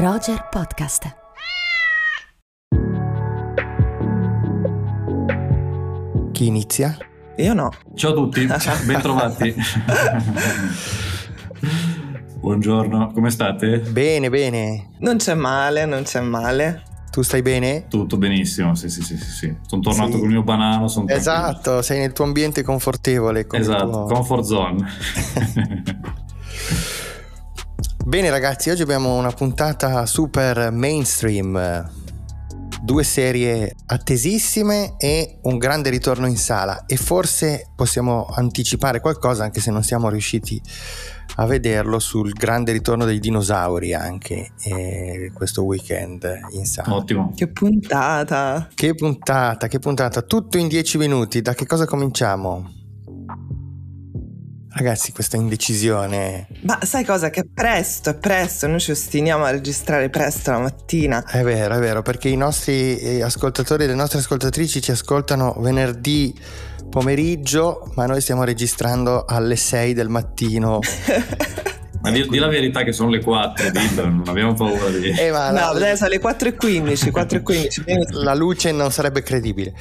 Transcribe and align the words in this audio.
Roger 0.00 0.48
Podcast. 0.50 1.04
Chi 6.32 6.46
inizia? 6.46 6.96
Io 7.36 7.52
no. 7.54 7.70
Ciao 7.94 8.10
a 8.12 8.14
tutti, 8.14 8.46
bentrovati. 8.86 9.54
Buongiorno, 12.40 13.10
come 13.12 13.30
state? 13.30 13.80
Bene, 13.90 14.30
bene. 14.30 14.90
Non 15.00 15.16
c'è 15.18 15.34
male, 15.34 15.84
non 15.84 16.02
c'è 16.04 16.20
male. 16.20 16.82
Tu 17.10 17.22
stai 17.22 17.42
bene? 17.42 17.86
Tutto 17.88 18.16
benissimo, 18.16 18.74
sì, 18.74 18.88
sì, 18.88 19.02
sì, 19.02 19.16
sì. 19.18 19.30
sì. 19.30 19.56
Sono 19.66 19.82
tornato 19.82 20.12
Sì. 20.12 20.18
con 20.18 20.26
il 20.28 20.32
mio 20.34 20.42
banano. 20.44 20.86
Sono 20.88 21.08
Esatto, 21.08 21.82
sei 21.82 21.98
nel 21.98 22.12
tuo 22.12 22.24
ambiente 22.24 22.62
confortevole. 22.62 23.46
con 23.46 23.58
Esatto, 23.60 23.90
tuo- 23.90 24.04
comfort 24.06 24.44
zone. 24.44 24.86
Bene 28.04 28.30
ragazzi, 28.30 28.70
oggi 28.70 28.80
abbiamo 28.80 29.16
una 29.16 29.30
puntata 29.30 30.06
super 30.06 30.72
mainstream. 30.72 31.88
Due 32.82 33.04
serie 33.04 33.76
attesissime 33.86 34.94
e 34.96 35.38
un 35.42 35.58
grande 35.58 35.90
ritorno 35.90 36.26
in 36.26 36.38
sala 36.38 36.86
e 36.86 36.96
forse 36.96 37.70
possiamo 37.76 38.26
anticipare 38.34 39.00
qualcosa 39.00 39.44
anche 39.44 39.60
se 39.60 39.70
non 39.70 39.82
siamo 39.82 40.08
riusciti 40.08 40.60
a 41.36 41.44
vederlo 41.44 41.98
sul 41.98 42.32
grande 42.32 42.72
ritorno 42.72 43.04
dei 43.04 43.20
dinosauri 43.20 43.92
anche 43.92 44.52
eh, 44.62 45.30
questo 45.34 45.64
weekend 45.64 46.26
in 46.52 46.64
sala. 46.64 46.94
Ottimo. 46.94 47.32
Che 47.36 47.48
puntata. 47.48 48.70
Che 48.74 48.94
puntata, 48.94 49.68
che 49.68 49.78
puntata, 49.78 50.22
tutto 50.22 50.56
in 50.56 50.68
10 50.68 50.96
minuti. 50.96 51.42
Da 51.42 51.54
che 51.54 51.66
cosa 51.66 51.84
cominciamo? 51.84 52.79
Ragazzi, 54.72 55.10
questa 55.12 55.36
indecisione 55.36 56.46
Ma 56.62 56.78
sai 56.82 57.04
cosa? 57.04 57.28
Che 57.28 57.40
è 57.40 57.46
presto, 57.52 58.10
è 58.10 58.14
presto. 58.16 58.68
Noi 58.68 58.78
ci 58.78 58.92
ostiniamo 58.92 59.44
a 59.44 59.50
registrare 59.50 60.08
presto 60.10 60.52
la 60.52 60.60
mattina. 60.60 61.24
è 61.24 61.42
vero, 61.42 61.74
è 61.74 61.78
vero, 61.78 62.02
perché 62.02 62.28
i 62.28 62.36
nostri 62.36 62.98
eh, 62.98 63.22
ascoltatori 63.22 63.84
e 63.84 63.86
le 63.88 63.94
nostre 63.94 64.20
ascoltatrici 64.20 64.80
ci 64.80 64.92
ascoltano 64.92 65.56
venerdì 65.58 66.32
pomeriggio, 66.88 67.90
ma 67.94 68.06
noi 68.06 68.20
stiamo 68.20 68.44
registrando 68.44 69.24
alle 69.24 69.56
6 69.56 69.92
del 69.92 70.08
mattino. 70.08 70.78
Ma 72.02 72.10
di, 72.10 72.26
di 72.26 72.38
la 72.38 72.48
verità 72.48 72.82
che 72.82 72.92
sono 72.92 73.10
le 73.10 73.22
4, 73.22 73.70
dillo, 73.70 74.06
non 74.06 74.22
abbiamo 74.26 74.54
paura 74.54 74.88
di... 74.88 75.10
Eh, 75.10 75.30
ma 75.30 75.50
No, 75.50 75.52
la, 75.52 75.68
adesso 75.68 76.06
alle 76.06 76.18
4.15, 76.18 77.10
4.15. 77.12 77.84
Vieni- 77.84 78.06
la 78.12 78.32
luce 78.34 78.72
non 78.72 78.90
sarebbe 78.90 79.22
credibile. 79.22 79.74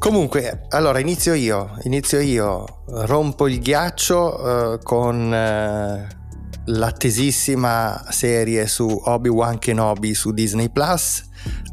Comunque, 0.00 0.62
allora 0.70 0.98
inizio 0.98 1.34
io, 1.34 1.76
inizio 1.82 2.20
io, 2.20 2.64
rompo 2.86 3.46
il 3.46 3.60
ghiaccio 3.60 4.72
eh, 4.72 4.78
con 4.82 5.30
eh, 5.30 6.08
l'attesissima 6.64 8.06
serie 8.08 8.66
su 8.66 8.88
Obi-Wan 9.04 9.58
Kenobi 9.58 10.14
su 10.14 10.32
Disney 10.32 10.70
Plus, 10.70 11.22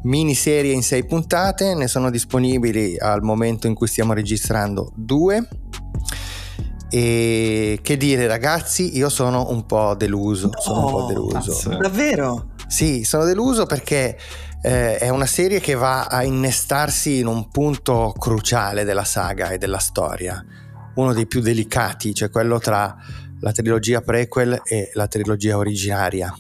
miniserie 0.04 0.74
in 0.74 0.84
sei 0.84 1.06
puntate, 1.06 1.74
ne 1.74 1.88
sono 1.88 2.10
disponibili 2.10 2.98
al 3.00 3.22
momento 3.24 3.66
in 3.66 3.74
cui 3.74 3.88
stiamo 3.88 4.12
registrando 4.12 4.92
due. 4.94 5.48
E 6.90 7.80
che 7.82 7.96
dire 7.96 8.28
ragazzi, 8.28 8.98
io 8.98 9.08
sono 9.08 9.52
un 9.52 9.66
po' 9.66 9.96
deluso, 9.96 10.52
sono 10.60 10.86
un 10.86 10.92
po' 10.92 11.00
No, 11.00 11.08
deluso. 11.08 11.70
Davvero? 11.78 12.50
Sì, 12.68 13.06
sono 13.06 13.24
deluso 13.24 13.66
perché 13.66 14.18
eh, 14.62 14.98
è 14.98 15.10
una 15.10 15.26
serie 15.26 15.60
che 15.60 15.76
va 15.76 16.06
a 16.06 16.24
innestarsi 16.24 17.20
in 17.20 17.28
un 17.28 17.50
punto 17.50 18.14
cruciale 18.18 18.84
della 18.84 19.04
saga 19.04 19.50
e 19.50 19.58
della 19.58 19.78
storia, 19.78 20.44
uno 20.96 21.14
dei 21.14 21.28
più 21.28 21.42
delicati, 21.42 22.14
cioè 22.14 22.30
quello 22.30 22.60
tra 22.60 22.96
la 23.40 23.52
trilogia 23.52 24.02
prequel 24.02 24.62
e 24.64 24.92
la 24.94 25.08
trilogia 25.08 25.58
originaria. 25.58 26.36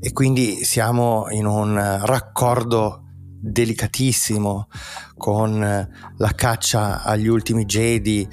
E 0.00 0.12
quindi 0.12 0.64
siamo 0.64 1.26
in 1.30 1.46
un 1.46 2.00
raccordo 2.02 3.03
delicatissimo 3.44 4.68
con 5.16 5.62
eh, 5.62 5.88
la 6.16 6.32
caccia 6.34 7.02
agli 7.02 7.26
ultimi 7.26 7.66
Jedi, 7.66 8.26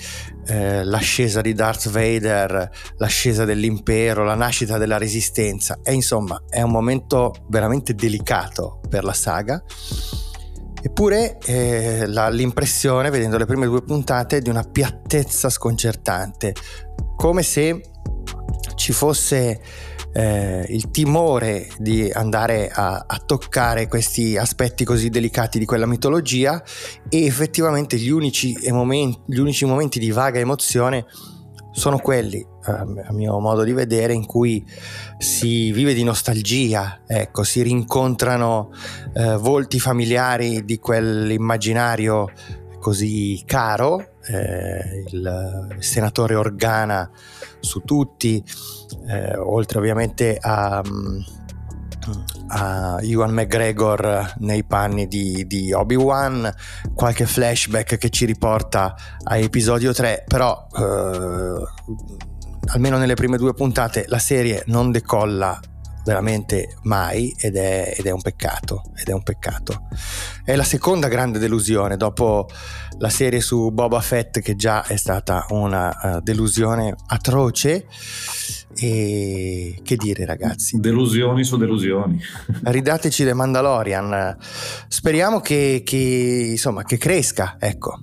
eh, 0.48 0.84
l'ascesa 0.84 1.42
di 1.42 1.54
Darth 1.54 1.90
Vader, 1.90 2.70
l'ascesa 2.98 3.44
dell'impero, 3.44 4.24
la 4.24 4.36
nascita 4.36 4.78
della 4.78 4.98
resistenza. 4.98 5.80
E 5.84 5.94
insomma, 5.94 6.44
è 6.48 6.62
un 6.62 6.72
momento 6.72 7.34
veramente 7.50 7.94
delicato 7.94 8.80
per 8.88 9.04
la 9.04 9.14
saga. 9.14 9.62
Eppure 10.84 11.38
eh, 11.46 12.08
la- 12.08 12.30
l'impressione, 12.30 13.10
vedendo 13.10 13.38
le 13.38 13.46
prime 13.46 13.68
due 13.68 13.84
puntate, 13.84 14.38
è 14.38 14.42
di 14.42 14.50
una 14.50 14.64
piattezza 14.64 15.50
sconcertante, 15.50 16.56
come 17.16 17.44
se 17.44 17.82
ci 18.76 18.94
fosse 18.94 19.62
eh, 20.14 20.66
il 20.70 20.92
timore 20.92 21.70
di 21.78 22.10
andare 22.12 22.70
a, 22.70 23.06
a 23.08 23.18
toccare 23.26 23.88
questi 23.88 24.38
aspetti 24.38 24.84
così 24.84 25.10
delicati 25.10 25.60
di 25.60 25.66
quella 25.66 25.86
mitologia 25.86 26.62
e 27.10 27.26
effettivamente 27.26 27.98
gli 27.98 28.10
unici, 28.10 28.54
e 28.54 28.72
momen- 28.72 29.24
gli 29.26 29.38
unici 29.38 29.66
momenti 29.66 30.00
di 30.00 30.12
vaga 30.12 30.40
emozione 30.40 31.06
sono 31.74 32.00
quelli, 32.00 32.46
a 32.64 33.14
mio 33.14 33.40
modo 33.40 33.64
di 33.64 33.72
vedere, 33.72 34.14
in 34.14 34.26
cui 34.26 34.64
si 35.18 35.72
vive 35.72 35.94
di 35.94 36.04
nostalgia, 36.04 37.02
ecco, 37.08 37.44
si 37.44 37.62
rincontrano 37.62 38.72
eh, 39.14 39.38
volti 39.38 39.80
familiari 39.80 40.66
di 40.66 40.78
quell'immaginario 40.80 42.30
così 42.78 43.42
caro, 43.46 44.11
eh, 44.28 45.04
il 45.12 45.76
senatore 45.80 46.36
Organa 46.36 47.10
su 47.60 47.82
tutti, 47.82 48.44
eh, 49.08 49.36
oltre 49.38 49.80
ovviamente 49.80 50.38
a, 50.40 50.84
mm, 50.86 51.20
a 52.48 52.98
Ewan 53.02 53.34
McGregor 53.34 54.34
nei 54.40 54.64
panni 54.64 55.08
di, 55.08 55.46
di 55.48 55.72
Obi-Wan, 55.72 56.54
qualche 56.94 57.26
flashback 57.26 57.98
che 57.98 58.10
ci 58.10 58.26
riporta 58.26 58.96
a 59.24 59.38
episodio 59.38 59.94
3, 59.94 60.26
però 60.28 60.68
eh, 60.78 61.64
almeno 62.74 62.98
nelle 62.98 63.16
prime 63.16 63.38
due 63.38 63.54
puntate 63.54 64.06
la 64.08 64.20
serie 64.20 64.64
non 64.68 64.92
decolla 64.92 65.60
veramente 66.04 66.78
mai 66.84 67.34
ed 67.38 67.56
è, 67.56 67.94
ed 67.98 68.06
è 68.06 68.12
un 68.12 68.22
peccato 68.22 68.84
ed 68.96 69.08
è 69.08 69.14
un 69.14 69.24
peccato. 69.24 69.88
È 70.44 70.56
la 70.56 70.64
seconda 70.64 71.08
grande 71.08 71.40
delusione 71.40 71.98
dopo 71.98 72.48
la 72.98 73.10
serie 73.10 73.42
su 73.42 73.72
Boba 73.72 74.00
Fett 74.02 74.40
che 74.40 74.56
già 74.56 74.84
è 74.84 74.96
stata 74.96 75.46
una 75.50 76.18
eh, 76.18 76.22
delusione 76.22 76.96
atroce. 77.08 77.88
E 78.74 79.80
che 79.84 79.96
dire 79.98 80.26
ragazzi? 80.26 80.80
Delusioni 80.80 81.44
su 81.44 81.58
delusioni. 81.58 82.20
ridateci 82.64 83.24
The 83.24 83.34
Mandalorian. 83.34 84.38
Speriamo 84.88 85.40
che, 85.42 85.82
che, 85.86 86.48
insomma 86.52 86.84
che 86.84 86.98
cresca 86.98 87.58
ecco. 87.60 88.00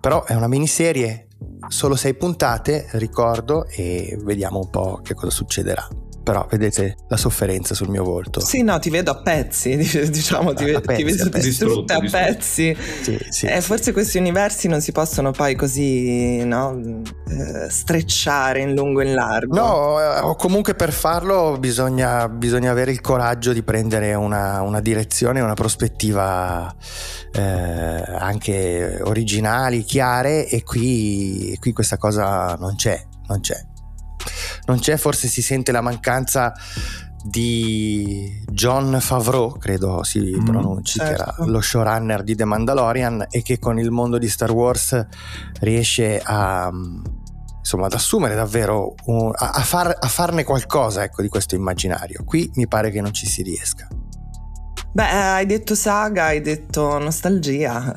Però 0.00 0.24
è 0.24 0.34
una 0.34 0.48
miniserie 0.48 1.26
solo 1.68 1.96
sei 1.96 2.14
puntate 2.14 2.86
ricordo 2.92 3.66
e 3.66 4.16
vediamo 4.22 4.60
un 4.60 4.70
po' 4.70 5.00
che 5.02 5.14
cosa 5.14 5.30
succederà 5.30 5.88
però 6.26 6.44
vedete 6.50 6.96
la 7.06 7.16
sofferenza 7.16 7.72
sul 7.72 7.88
mio 7.88 8.02
volto 8.02 8.40
Sì, 8.40 8.62
no, 8.62 8.80
ti 8.80 8.90
vedo 8.90 9.12
a 9.12 9.22
pezzi, 9.22 9.76
diciamo, 10.10 10.54
ti, 10.54 10.64
A 10.64 10.66
vedo, 10.66 10.80
pezzi, 10.80 10.96
ti 10.96 11.04
vedo 11.04 11.22
a 11.22 11.28
pezzi. 11.28 11.46
distrutta 11.46 11.94
a 11.94 12.00
Distrutto, 12.00 12.24
pezzi. 12.32 12.76
Sì, 13.02 13.18
sì, 13.30 13.46
Eh, 13.46 13.60
sì. 13.60 13.66
forse 13.68 13.92
questi 13.92 14.18
universi 14.18 14.66
non 14.66 14.80
si 14.80 14.90
possono 14.90 15.30
poi 15.30 15.54
così, 15.54 16.44
no, 16.44 16.76
eh, 17.28 17.70
strecciare 17.70 18.58
in 18.60 18.74
lungo 18.74 19.02
e 19.02 19.06
in 19.06 19.14
largo. 19.14 19.54
No, 19.54 20.00
eh, 20.00 20.18
o 20.18 20.34
comunque 20.34 20.74
per 20.74 20.90
farlo 20.92 21.58
bisogna, 21.60 22.28
bisogna 22.28 22.72
avere 22.72 22.90
il 22.90 23.00
coraggio 23.00 23.52
di 23.52 23.62
prendere 23.62 24.14
una, 24.14 24.62
una 24.62 24.80
direzione, 24.80 25.40
una 25.40 25.54
prospettiva 25.54 26.74
eh, 27.32 27.40
anche 27.40 28.98
originali, 29.04 29.84
chiare 29.84 30.48
e 30.48 30.64
qui, 30.64 31.52
e 31.52 31.58
qui 31.60 31.72
questa 31.72 31.98
cosa 31.98 32.56
non 32.58 32.74
c'è, 32.74 33.00
non 33.28 33.38
c'è. 33.38 33.54
Non 34.66 34.78
c'è, 34.78 34.96
forse 34.96 35.28
si 35.28 35.42
sente 35.42 35.72
la 35.72 35.80
mancanza 35.80 36.52
di 37.24 38.42
John 38.50 38.98
Favreau, 39.00 39.56
credo 39.58 40.02
si 40.04 40.20
Mm, 40.20 40.44
pronunci, 40.44 40.98
che 40.98 41.04
era 41.06 41.24
certo. 41.24 41.46
lo 41.46 41.60
showrunner 41.60 42.22
di 42.22 42.36
The 42.36 42.44
Mandalorian 42.44 43.26
e 43.30 43.42
che 43.42 43.58
con 43.58 43.78
il 43.78 43.90
mondo 43.90 44.18
di 44.18 44.28
Star 44.28 44.50
Wars 44.52 45.06
riesce 45.60 46.20
a 46.22 46.70
insomma 47.58 47.86
ad 47.86 47.94
assumere 47.94 48.36
davvero 48.36 48.94
un- 49.06 49.32
a, 49.34 49.50
a 49.50 49.60
far- 49.62 49.96
a 49.98 50.06
farne 50.06 50.44
qualcosa 50.44 51.02
ecco 51.02 51.20
di 51.22 51.28
questo 51.28 51.56
immaginario. 51.56 52.22
Qui 52.24 52.48
mi 52.54 52.68
pare 52.68 52.90
che 52.92 53.00
non 53.00 53.12
ci 53.12 53.26
si 53.26 53.42
riesca 53.42 53.88
Beh, 54.96 55.10
eh, 55.10 55.14
hai 55.14 55.44
detto 55.44 55.74
saga, 55.74 56.24
hai 56.24 56.40
detto 56.40 56.96
nostalgia. 56.98 57.92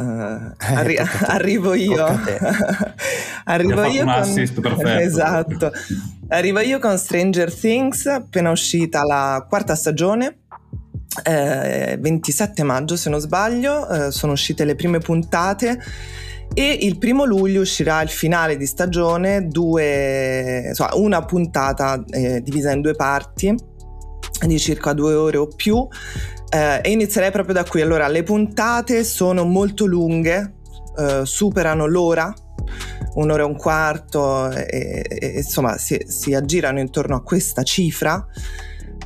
eh, 0.59 0.67
Eh, 0.69 0.75
arri- 0.75 0.97
arrivo 1.27 1.73
io. 1.73 2.05
Arrivo 3.45 3.85
io 3.85 4.01
un 4.03 4.09
con... 4.11 4.21
assist 4.21 4.59
perfetto. 4.59 4.99
Esatto. 4.99 5.71
Arrivo 6.27 6.59
io 6.59 6.77
con 6.79 6.97
Stranger 6.97 7.53
Things, 7.55 8.05
appena 8.05 8.51
uscita 8.51 9.05
la 9.05 9.45
quarta 9.47 9.75
stagione. 9.75 10.39
eh, 11.23 11.97
27 12.01 12.63
maggio 12.63 12.97
se 12.97 13.09
non 13.09 13.21
sbaglio, 13.21 13.87
eh, 13.89 14.11
sono 14.11 14.33
uscite 14.33 14.65
le 14.65 14.75
prime 14.75 14.99
puntate 14.99 15.79
e 16.53 16.79
il 16.81 16.97
primo 16.97 17.23
luglio 17.23 17.61
uscirà 17.61 18.01
il 18.01 18.09
finale 18.09 18.57
di 18.57 18.65
stagione, 18.65 19.47
due, 19.47 20.65
insomma, 20.67 20.95
una 20.95 21.23
puntata 21.23 22.03
eh, 22.09 22.41
divisa 22.41 22.71
in 22.71 22.81
due 22.81 22.93
parti 22.93 23.55
di 24.45 24.59
circa 24.59 24.93
due 24.93 25.13
ore 25.13 25.37
o 25.37 25.47
più 25.47 25.87
eh, 26.49 26.81
e 26.81 26.91
inizierei 26.91 27.31
proprio 27.31 27.53
da 27.53 27.63
qui. 27.63 27.81
Allora, 27.81 28.07
le 28.07 28.23
puntate 28.23 29.03
sono 29.03 29.43
molto 29.43 29.85
lunghe, 29.85 30.53
eh, 30.97 31.21
superano 31.23 31.85
l'ora, 31.85 32.33
un'ora 33.15 33.43
e 33.43 33.45
un 33.45 33.55
quarto, 33.55 34.51
e, 34.51 35.05
e, 35.07 35.27
insomma 35.37 35.77
si, 35.77 36.03
si, 36.07 36.33
aggirano 36.33 36.79
intorno 36.79 37.15
a 37.15 37.21
questa 37.21 37.63
cifra. 37.63 38.25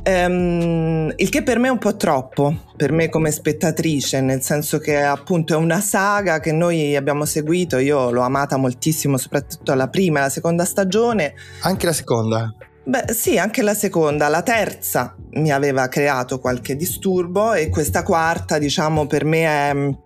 Um, 0.06 1.10
il 1.16 1.30
che 1.30 1.42
per 1.42 1.58
me 1.58 1.68
è 1.68 1.70
un 1.70 1.78
po' 1.78 1.96
troppo, 1.96 2.54
per 2.76 2.92
me 2.92 3.08
come 3.08 3.30
spettatrice, 3.30 4.20
nel 4.20 4.42
senso 4.42 4.78
che 4.78 5.00
appunto 5.00 5.54
è 5.54 5.56
una 5.56 5.80
saga 5.80 6.40
che 6.40 6.52
noi 6.52 6.94
abbiamo 6.94 7.24
seguito, 7.24 7.78
io 7.78 8.10
l'ho 8.10 8.20
amata 8.20 8.58
moltissimo, 8.58 9.16
soprattutto 9.16 9.72
la 9.72 9.88
prima 9.88 10.18
e 10.18 10.22
la 10.22 10.28
seconda 10.28 10.66
stagione. 10.66 11.32
Anche 11.62 11.86
la 11.86 11.94
seconda? 11.94 12.54
Beh, 12.86 13.12
sì, 13.14 13.38
anche 13.38 13.62
la 13.62 13.74
seconda. 13.74 14.28
La 14.28 14.42
terza 14.42 15.16
mi 15.32 15.50
aveva 15.50 15.88
creato 15.88 16.38
qualche 16.38 16.76
disturbo 16.76 17.54
e 17.54 17.68
questa 17.70 18.02
quarta, 18.02 18.58
diciamo, 18.58 19.06
per 19.06 19.24
me 19.24 19.44
è 19.44 20.02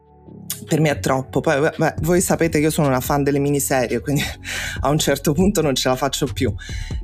per 0.69 0.81
me 0.81 0.91
è 0.91 0.99
troppo. 1.01 1.41
Poi 1.41 1.71
beh, 1.77 1.95
voi 2.03 2.21
sapete 2.21 2.59
che 2.59 2.65
io 2.65 2.71
sono 2.71 2.89
una 2.89 3.01
fan 3.01 3.23
delle 3.23 3.39
miniserie, 3.39 4.01
quindi 4.01 4.23
a 4.81 4.89
un 4.91 4.99
certo 4.99 5.33
punto 5.33 5.63
non 5.63 5.75
ce 5.75 5.89
la 5.89 5.97
faccio 5.97 6.27
più. 6.27 6.53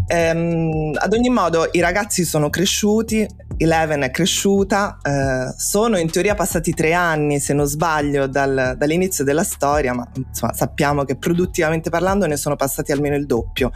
Ehm, 0.07 0.93
ad 0.95 1.13
ogni 1.13 1.31
modo, 1.31 1.69
i 1.73 1.81
ragazzi 1.81 2.25
sono 2.25 2.51
cresciuti, 2.51 3.27
Eleven 3.57 4.03
è 4.03 4.11
cresciuta, 4.11 4.99
eh, 5.03 5.55
sono 5.57 5.97
in 5.97 6.11
teoria 6.11 6.35
passati 6.35 6.73
tre 6.73 6.93
anni, 6.93 7.41
se 7.41 7.55
non 7.55 7.67
sbaglio, 7.67 8.27
dal, 8.27 8.75
dall'inizio 8.77 9.25
della 9.25 9.45
storia, 9.45 9.95
ma 9.95 10.07
insomma 10.15 10.53
sappiamo 10.53 11.05
che 11.05 11.17
produttivamente 11.17 11.89
parlando 11.91 12.27
ne 12.27 12.37
sono 12.37 12.57
passati 12.57 12.93
almeno 12.93 13.17
il 13.17 13.27
doppio. 13.27 13.73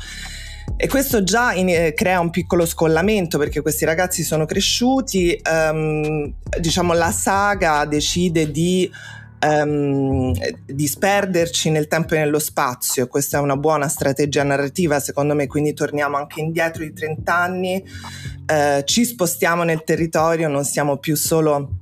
E 0.77 0.87
questo 0.87 1.25
già 1.25 1.53
in, 1.53 1.69
eh, 1.69 1.93
crea 1.95 2.21
un 2.21 2.31
piccolo 2.31 2.65
scollamento 2.65 3.39
perché 3.39 3.61
questi 3.63 3.85
ragazzi 3.85 4.23
sono 4.23 4.45
cresciuti, 4.45 5.41
um, 5.51 6.33
diciamo 6.61 6.93
la 6.93 7.11
saga 7.11 7.85
decide 7.85 8.51
di 8.51 8.91
um, 9.47 10.33
disperderci 10.67 11.71
nel 11.71 11.89
tempo 11.89 12.15
e 12.15 12.19
nello 12.19 12.39
spazio. 12.39 13.07
Questa 13.07 13.39
è 13.39 13.41
una 13.41 13.57
buona 13.57 13.89
strategia 13.89 14.43
narrativa 14.43 15.01
secondo 15.01 15.35
me, 15.35 15.47
quindi 15.47 15.75
torniamo 15.75 16.17
anche 16.17 16.41
indietro 16.41 16.83
di 16.85 16.93
30 16.93 17.35
anni, 17.35 17.83
uh, 17.83 18.83
ci 18.85 19.05
spostiamo 19.05 19.63
nel 19.63 19.85
territorio, 19.85 20.49
non 20.49 20.65
siamo 20.65 20.99
più 20.99 21.17
solo... 21.17 21.81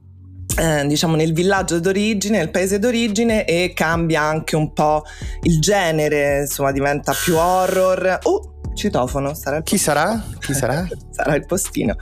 Eh, 0.59 0.87
diciamo 0.87 1.17
nel 1.17 1.35
villaggio 1.35 1.79
d'origine, 1.81 2.38
nel 2.38 2.50
paese 2.50 2.79
d'origine 2.79 3.44
e 3.44 3.73
cambia 3.75 4.23
anche 4.23 4.56
un 4.56 4.73
po' 4.73 5.03
il 5.43 5.61
genere, 5.61 6.41
insomma 6.43 6.73
diventa 6.73 7.12
più 7.12 7.37
horror. 7.37 8.21
Uh, 8.23 8.56
citofono. 8.76 9.34
Sarà 9.34 9.62
Chi 9.62 9.78
sarà? 9.78 10.23
Chi 10.38 10.55
sarà? 10.55 10.87
sarà 11.11 11.34
il 11.34 11.46
postino. 11.46 11.96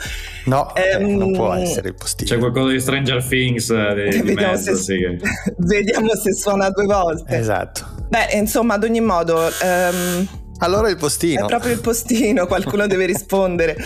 No, 0.46 0.72
um, 0.98 1.16
non 1.16 1.32
può 1.32 1.52
essere 1.54 1.88
il 1.88 1.94
postino. 1.94 2.28
C'è 2.28 2.38
qualcosa 2.38 2.72
di 2.72 2.80
Stranger 2.80 3.24
Things 3.24 3.70
eh, 3.70 4.08
di, 4.10 4.20
vediamo, 4.22 4.52
mezzo, 4.52 4.76
se, 4.76 4.82
sì. 4.82 4.96
vediamo 5.58 6.14
se 6.14 6.34
suona 6.34 6.68
due 6.70 6.84
volte. 6.84 7.36
Esatto. 7.36 8.06
Beh, 8.08 8.36
insomma, 8.36 8.74
ad 8.74 8.84
ogni 8.84 9.00
modo... 9.00 9.50
Um, 9.62 10.28
allora 10.58 10.88
il 10.88 10.96
postino. 10.96 11.44
È 11.44 11.46
proprio 11.48 11.72
il 11.72 11.80
postino, 11.80 12.46
qualcuno 12.46 12.86
deve 12.86 13.06
rispondere. 13.06 13.76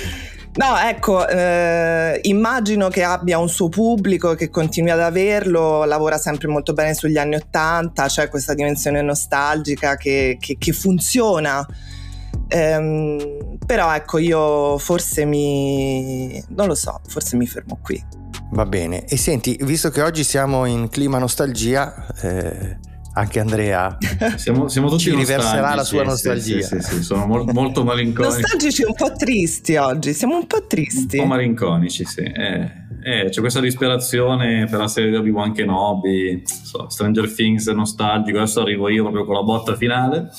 No, 0.55 0.77
ecco, 0.77 1.27
eh, 1.29 2.19
immagino 2.25 2.89
che 2.89 3.05
abbia 3.05 3.39
un 3.39 3.49
suo 3.49 3.69
pubblico, 3.69 4.35
che 4.35 4.51
continui 4.51 4.91
ad 4.91 5.01
averlo, 5.01 5.85
lavora 5.85 6.19
sempre 6.19 6.49
molto 6.49 6.73
bene 6.73 6.95
sugli 6.95 7.17
anni 7.17 7.37
Ottanta, 7.37 8.05
c'è 8.05 8.09
cioè 8.09 8.29
questa 8.29 8.55
dimensione 8.55 9.01
nostalgica 9.01 9.97
che, 9.97 10.37
che, 10.41 10.57
che 10.59 10.73
funziona 10.73 11.65
Ehm, 12.49 13.59
però 13.65 13.95
ecco, 13.95 14.19
io 14.19 14.79
forse 14.79 15.25
mi... 15.25 16.43
non 16.49 16.67
lo 16.67 16.75
so, 16.75 17.01
forse 17.07 17.37
mi 17.37 17.47
fermo 17.47 17.79
qui. 17.83 18.03
Va 18.51 18.65
bene. 18.65 19.05
E 19.05 19.17
senti, 19.17 19.59
visto 19.63 19.91
che 19.91 20.03
oggi 20.03 20.25
siamo 20.25 20.65
in 20.65 20.89
clima 20.89 21.19
nostalgia, 21.19 22.07
eh, 22.23 22.79
anche 23.13 23.41
Andrea 23.41 23.97
siamo, 24.37 24.69
siamo 24.69 24.89
tutti 24.89 25.03
ci 25.03 25.15
riverserà 25.15 25.75
la 25.75 25.85
sua 25.85 26.05
nostalgia. 26.05 26.63
Sì, 26.63 26.81
sì, 26.81 26.95
sì, 26.95 27.03
sono 27.03 27.27
molto, 27.27 27.53
molto 27.53 27.85
malinconici. 27.85 28.41
Nostalgici 28.41 28.85
un 28.85 28.95
po' 28.95 29.13
tristi 29.13 29.77
oggi, 29.77 30.15
siamo 30.15 30.37
un 30.37 30.47
po' 30.47 30.67
tristi. 30.67 31.19
Un 31.19 31.25
po' 31.25 31.29
malinconici, 31.29 32.05
sì. 32.05 32.21
Eh, 32.21 32.78
eh, 33.03 33.29
c'è 33.29 33.41
questa 33.41 33.61
disperazione 33.61 34.67
per 34.69 34.79
la 34.79 34.89
serie 34.89 35.11
di 35.11 35.17
Obi-Wan 35.17 35.53
Kenobi, 35.53 36.43
so, 36.45 36.89
Stranger 36.89 37.33
Things 37.33 37.67
nostalgico, 37.69 38.39
adesso 38.39 38.61
arrivo 38.61 38.89
io 38.89 39.03
proprio 39.03 39.25
con 39.25 39.35
la 39.35 39.43
botta 39.43 39.75
finale 39.75 40.31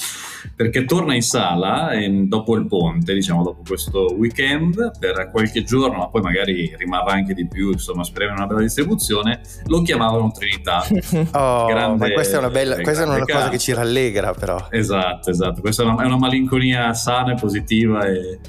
perché 0.56 0.86
torna 0.86 1.16
in 1.16 1.22
sala 1.22 1.92
dopo 2.24 2.56
il 2.56 2.68
ponte, 2.68 3.14
diciamo 3.14 3.44
dopo 3.44 3.62
questo 3.66 4.14
weekend, 4.16 4.92
per 5.00 5.30
qualche 5.32 5.64
giorno, 5.64 6.00
ma 6.00 6.10
poi 6.10 6.22
magari 6.22 6.74
rimarrà 6.78 7.14
anche 7.14 7.34
di 7.34 7.48
più, 7.48 7.72
insomma 7.72 8.04
speriamo 8.04 8.34
in 8.34 8.40
una 8.40 8.48
bella 8.48 8.62
distribuzione, 8.62 9.42
lo 9.66 9.82
chiamavano 9.82 10.32
Trinità. 10.32 10.86
oh, 11.34 11.66
Grande, 11.66 12.08
ma 12.08 12.14
questa 12.14 12.36
è 12.36 12.40
una, 12.40 12.50
bella, 12.50 12.76
questa 12.82 13.04
è 13.04 13.08
una 13.08 13.20
cosa 13.20 13.50
che 13.50 13.58
ci 13.58 13.74
rallegra 13.74 14.34
però. 14.34 14.68
Esatto, 14.70 15.30
esatto, 15.30 15.62
questa 15.62 15.84
è 15.84 15.86
una, 15.86 16.04
è 16.04 16.06
una 16.06 16.18
malinconia 16.18 16.94
sana 16.94 17.34
e 17.34 17.36
positiva 17.36 18.06
e, 18.06 18.40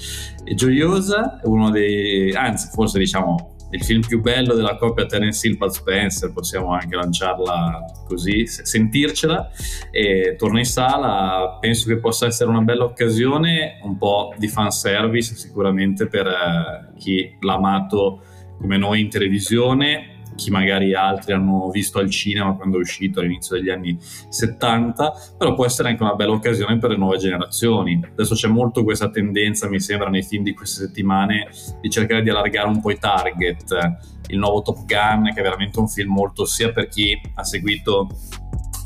e 0.45 0.55
gioiosa, 0.55 1.41
uno 1.45 1.71
dei, 1.71 2.33
anzi 2.33 2.71
forse 2.73 2.99
diciamo 2.99 3.57
il 3.71 3.83
film 3.85 4.01
più 4.01 4.21
bello 4.21 4.55
della 4.55 4.77
coppia 4.77 5.07
Terence 5.07 5.47
Hill 5.47 5.57
Bud 5.57 5.71
Spencer 5.71 6.33
possiamo 6.33 6.73
anche 6.73 6.97
lanciarla 6.97 7.85
così 8.07 8.47
sentircela 8.47 9.51
e 9.91 10.35
torna 10.37 10.59
in 10.59 10.65
sala 10.65 11.59
penso 11.61 11.89
che 11.89 11.99
possa 11.99 12.27
essere 12.27 12.51
una 12.51 12.63
bella 12.63 12.85
occasione 12.85 13.79
un 13.83 13.97
po' 13.97 14.35
di 14.37 14.49
fanservice 14.49 15.37
sicuramente 15.37 16.07
per 16.07 16.27
eh, 16.27 16.99
chi 16.99 17.37
l'ha 17.41 17.55
amato 17.55 18.23
come 18.59 18.77
noi 18.77 19.01
in 19.01 19.09
televisione 19.09 20.20
chi 20.41 20.51
magari 20.51 20.95
altri 20.95 21.35
hanno 21.35 21.69
visto 21.71 21.99
al 21.99 22.09
cinema 22.09 22.55
quando 22.55 22.79
è 22.79 22.81
uscito 22.81 23.21
all'inizio 23.21 23.57
degli 23.57 23.69
anni 23.69 23.97
70, 24.01 25.35
però 25.37 25.55
può 25.55 25.67
essere 25.67 25.91
anche 25.91 26.03
una 26.03 26.15
bella 26.15 26.33
occasione 26.33 26.79
per 26.79 26.91
le 26.91 26.97
nuove 26.97 27.19
generazioni. 27.19 28.01
Adesso 28.03 28.35
c'è 28.35 28.49
molto 28.49 28.83
questa 28.83 29.11
tendenza, 29.11 29.69
mi 29.69 29.81
sembra, 29.81 30.09
nei 30.09 30.23
film 30.23 30.43
di 30.43 30.55
queste 30.55 30.87
settimane 30.87 31.49
di 31.81 31.91
cercare 31.91 32.23
di 32.23 32.31
allargare 32.31 32.69
un 32.69 32.81
po' 32.81 32.91
i 32.91 32.99
target. 32.99 33.99
Il 34.29 34.39
nuovo 34.39 34.63
Top 34.63 34.85
Gun, 34.87 35.31
che 35.35 35.41
è 35.41 35.43
veramente 35.43 35.79
un 35.79 35.89
film 35.89 36.13
molto 36.13 36.47
sia 36.47 36.73
per 36.73 36.89
chi 36.89 37.21
ha 37.35 37.45
seguito 37.45 38.09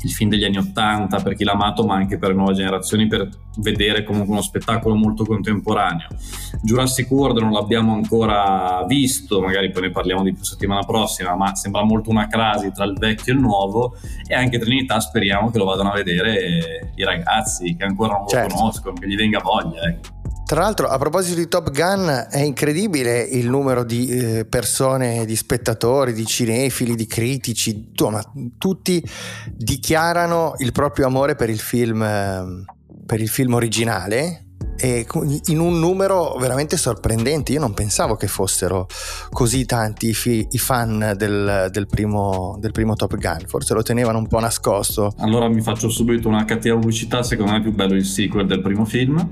il 0.05 0.11
film 0.11 0.29
degli 0.29 0.43
anni 0.43 0.57
Ottanta 0.57 1.19
per 1.19 1.35
chi 1.35 1.43
l'ha 1.43 1.53
amato, 1.53 1.83
ma 1.83 1.95
anche 1.95 2.17
per 2.17 2.29
le 2.29 2.35
nuove 2.35 2.53
generazioni 2.53 3.07
per 3.07 3.27
vedere 3.57 4.03
comunque 4.03 4.31
uno 4.31 4.41
spettacolo 4.41 4.95
molto 4.95 5.25
contemporaneo. 5.25 6.07
Jurassic 6.61 7.09
World 7.09 7.39
non 7.39 7.51
l'abbiamo 7.51 7.93
ancora 7.93 8.85
visto, 8.87 9.41
magari 9.41 9.71
poi 9.71 9.83
ne 9.83 9.91
parliamo 9.91 10.23
di 10.23 10.33
più 10.33 10.43
settimana 10.43 10.81
prossima, 10.81 11.35
ma 11.35 11.55
sembra 11.55 11.83
molto 11.83 12.11
una 12.11 12.27
crasi 12.27 12.71
tra 12.71 12.85
il 12.85 12.93
vecchio 12.97 13.33
e 13.33 13.35
il 13.35 13.41
nuovo 13.41 13.95
e 14.27 14.35
anche 14.35 14.59
Trinità 14.59 14.99
speriamo 14.99 15.49
che 15.49 15.57
lo 15.57 15.65
vadano 15.65 15.91
a 15.91 15.93
vedere 15.93 16.91
i 16.95 17.03
ragazzi 17.03 17.75
che 17.75 17.83
ancora 17.83 18.13
non 18.13 18.21
lo 18.23 18.27
certo. 18.29 18.55
conoscono, 18.55 18.93
che 18.93 19.07
gli 19.07 19.15
venga 19.15 19.39
voglia. 19.39 19.81
Ecco. 19.81 20.14
Tra 20.45 20.61
l'altro, 20.61 20.87
a 20.87 20.99
proposito 20.99 21.37
di 21.37 21.47
Top 21.47 21.71
Gun, 21.71 22.27
è 22.29 22.39
incredibile 22.39 23.19
il 23.19 23.49
numero 23.49 23.83
di 23.83 24.09
eh, 24.09 24.45
persone, 24.45 25.25
di 25.25 25.35
spettatori, 25.35 26.13
di 26.13 26.23
cinefili, 26.23 26.93
di 26.93 27.07
critici, 27.07 27.87
insomma, 27.89 28.23
tutti 28.59 29.03
dichiarano 29.51 30.53
il 30.59 30.71
proprio 30.71 31.07
amore 31.07 31.35
per 31.35 31.49
il 31.49 31.59
film, 31.59 32.03
eh, 32.03 32.63
per 33.07 33.21
il 33.21 33.29
film 33.29 33.55
originale 33.55 34.44
e 34.77 35.05
in 35.47 35.59
un 35.59 35.79
numero 35.79 36.35
veramente 36.37 36.77
sorprendente. 36.77 37.51
Io 37.51 37.59
non 37.59 37.73
pensavo 37.73 38.15
che 38.15 38.27
fossero 38.27 38.87
così 39.29 39.65
tanti 39.65 40.09
i, 40.09 40.13
fi- 40.13 40.47
i 40.51 40.57
fan 40.57 41.13
del, 41.17 41.69
del, 41.71 41.87
primo, 41.87 42.57
del, 42.59 42.71
primo, 42.71 42.95
Top 42.95 43.15
Gun, 43.15 43.45
forse 43.47 43.73
lo 43.73 43.83
tenevano 43.83 44.17
un 44.17 44.27
po' 44.27 44.39
nascosto. 44.39 45.13
Allora 45.17 45.47
mi 45.47 45.61
faccio 45.61 45.89
subito 45.89 46.27
una 46.27 46.45
cattiva 46.45 46.75
pubblicità, 46.75 47.23
secondo 47.23 47.51
me 47.51 47.57
è 47.59 47.61
più 47.61 47.73
bello 47.73 47.95
il 47.95 48.05
sequel 48.05 48.45
del 48.45 48.61
primo 48.61 48.85
film. 48.85 49.27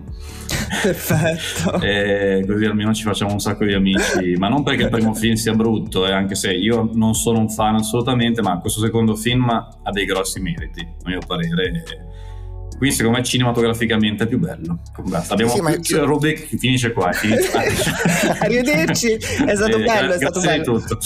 Perfetto. 0.82 1.80
e 1.82 2.44
così 2.48 2.66
almeno 2.66 2.94
ci 2.94 3.04
facciamo 3.04 3.32
un 3.32 3.40
sacco 3.40 3.66
di 3.66 3.74
amici, 3.74 4.36
ma 4.38 4.48
non 4.50 4.64
perché 4.64 4.84
il 4.84 4.90
primo 4.90 5.14
film 5.14 5.36
sia 5.36 5.54
brutto, 5.54 6.06
eh, 6.08 6.12
anche 6.12 6.36
se 6.36 6.52
io 6.52 6.90
non 6.94 7.14
sono 7.14 7.40
un 7.40 7.50
fan 7.50 7.76
assolutamente, 7.76 8.42
ma 8.42 8.60
questo 8.60 8.80
secondo 8.80 9.16
film 9.16 9.50
ha 9.50 9.92
dei 9.92 10.06
grossi 10.06 10.40
meriti, 10.40 10.82
a 10.82 11.10
mio 11.10 11.20
parere 11.26 12.12
quindi 12.84 12.98
secondo 12.98 13.18
me 13.18 13.24
cinematograficamente 13.24 14.26
è 14.26 14.28
più 14.28 14.40
bello. 14.40 14.78
Basta, 15.04 15.34
abbiamo 15.36 15.54
sì, 15.54 15.62
ma... 15.62 15.74
Rubik 16.04 16.50
che 16.50 16.58
finisce 16.58 16.92
qua. 16.92 17.12
Arrivederci, 18.40 19.14
è 19.14 19.56
stato 19.56 19.78
eh, 19.78 19.84
bello, 19.84 20.12
è 20.12 20.18
stato 20.18 20.42
bello. 20.42 20.64
tutto. 20.64 20.98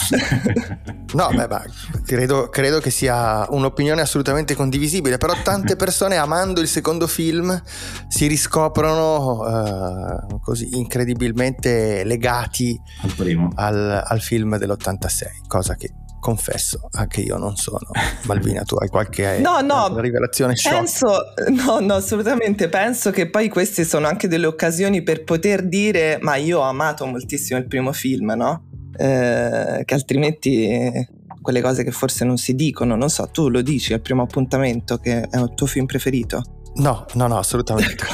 no, 1.13 1.29
beh, 1.35 1.47
beh 1.47 1.61
credo, 2.03 2.49
credo, 2.49 2.79
che 2.79 2.89
sia 2.89 3.45
un'opinione 3.47 4.01
assolutamente 4.01 4.55
condivisibile, 4.55 5.17
però 5.17 5.35
tante 5.43 5.75
persone 5.77 6.17
amando 6.17 6.61
il 6.61 6.67
secondo 6.67 7.05
film 7.05 7.61
si 8.07 8.25
riscoprono 8.25 9.41
uh, 9.41 10.39
così 10.39 10.69
incredibilmente 10.77 12.03
legati 12.05 12.75
al, 13.03 13.51
al, 13.53 14.03
al 14.03 14.21
film 14.21 14.57
dell'86, 14.57 15.25
cosa 15.47 15.75
che 15.75 15.91
confesso, 16.19 16.89
anche 16.91 17.21
io 17.21 17.37
non 17.37 17.55
sono. 17.55 17.89
Malvina, 18.23 18.63
tu 18.63 18.75
hai 18.75 18.87
qualche 18.89 19.39
no, 19.43 19.61
no, 19.61 19.99
rivelazione 19.99 20.53
penso, 20.61 21.33
No, 21.49 21.79
no, 21.79 21.95
assolutamente. 21.95 22.69
Penso 22.69 23.11
che 23.11 23.29
poi 23.29 23.49
queste 23.49 23.83
sono 23.83 24.07
anche 24.07 24.27
delle 24.27 24.45
occasioni 24.45 25.03
per 25.03 25.23
poter 25.23 25.67
dire, 25.67 26.17
ma 26.21 26.35
io 26.35 26.59
ho 26.59 26.63
amato 26.63 27.05
moltissimo 27.05 27.59
il 27.59 27.67
primo 27.67 27.91
film, 27.93 28.33
no? 28.35 28.63
Eh, 28.97 29.83
che 29.85 29.93
altrimenti 29.93 31.15
quelle 31.41 31.61
cose 31.61 31.83
che 31.83 31.91
forse 31.91 32.25
non 32.25 32.37
si 32.37 32.55
dicono, 32.55 32.95
non 32.95 33.09
so, 33.09 33.29
tu 33.31 33.47
lo 33.49 33.61
dici 33.61 33.93
al 33.93 34.01
primo 34.01 34.23
appuntamento 34.23 34.97
che 34.97 35.21
è 35.21 35.37
il 35.37 35.53
tuo 35.55 35.65
film 35.65 35.85
preferito? 35.85 36.43
No, 36.75 37.05
no, 37.13 37.27
no, 37.27 37.37
assolutamente. 37.37 38.05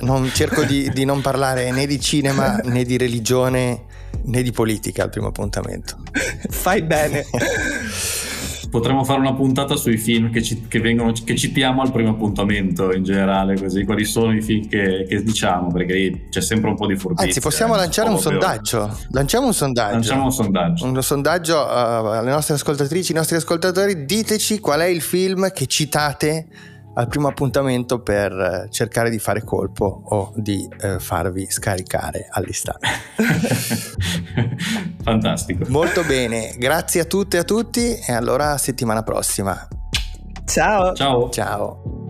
non 0.00 0.30
cerco 0.32 0.62
di, 0.64 0.90
di 0.90 1.04
non 1.04 1.20
parlare 1.20 1.70
né 1.70 1.86
di 1.86 1.98
cinema 2.00 2.56
né 2.64 2.84
di 2.84 2.96
religione 2.96 3.84
né 4.24 4.42
di 4.42 4.52
politica 4.52 5.04
al 5.04 5.10
primo 5.10 5.28
appuntamento. 5.28 5.96
Fai 6.50 6.82
bene. 6.82 7.24
Potremmo 8.72 9.04
fare 9.04 9.20
una 9.20 9.34
puntata 9.34 9.76
sui 9.76 9.98
film 9.98 10.30
che, 10.30 10.42
ci, 10.42 10.66
che, 10.66 10.80
vengono, 10.80 11.12
che, 11.12 11.36
citiamo 11.36 11.82
al 11.82 11.92
primo 11.92 12.08
appuntamento 12.08 12.90
in 12.90 13.02
generale, 13.04 13.60
così 13.60 13.84
quali 13.84 14.06
sono 14.06 14.34
i 14.34 14.40
film 14.40 14.66
che, 14.66 15.04
che 15.06 15.22
diciamo, 15.22 15.70
perché 15.70 16.28
c'è 16.30 16.40
sempre 16.40 16.70
un 16.70 16.76
po' 16.76 16.86
di 16.86 16.96
furbizia. 16.96 17.26
Anzi, 17.26 17.40
possiamo 17.40 17.74
eh, 17.74 17.78
lanciare 17.78 18.08
un 18.08 18.18
sondaggio. 18.18 18.96
Lanciamo 19.10 19.48
un 19.48 19.52
sondaggio. 19.52 19.92
Lanciamo 19.92 20.24
un 20.24 20.32
sondaggio. 20.32 20.86
Un 20.86 21.02
sondaggio 21.02 21.56
uh, 21.58 22.06
alle 22.06 22.30
nostre 22.30 22.54
ascoltatrici, 22.54 23.12
ai 23.12 23.18
nostri 23.18 23.36
ascoltatori. 23.36 24.06
Diteci 24.06 24.58
qual 24.58 24.80
è 24.80 24.86
il 24.86 25.02
film 25.02 25.52
che 25.52 25.66
citate 25.66 26.46
al 26.94 27.08
primo 27.08 27.28
appuntamento 27.28 28.00
per 28.00 28.32
eh, 28.32 28.68
cercare 28.70 29.10
di 29.10 29.18
fare 29.18 29.42
colpo 29.44 30.02
o 30.04 30.32
di 30.36 30.68
eh, 30.80 30.98
farvi 30.98 31.50
scaricare 31.50 32.28
all'istante. 32.30 32.88
Fantastico. 35.02 35.64
Molto 35.68 36.02
bene, 36.04 36.54
grazie 36.58 37.00
a 37.00 37.04
tutte 37.04 37.36
e 37.36 37.40
a 37.40 37.44
tutti 37.44 37.94
e 37.96 38.12
allora 38.12 38.56
settimana 38.58 39.02
prossima. 39.02 39.66
Ciao. 40.44 40.92
Ciao. 40.94 41.30
Ciao. 41.30 42.01